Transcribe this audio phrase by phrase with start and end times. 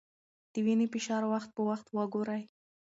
[0.53, 2.43] د وینې فشار وخت په وخت وګورئ.